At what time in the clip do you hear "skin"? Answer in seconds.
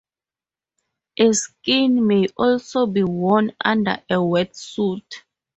1.31-2.07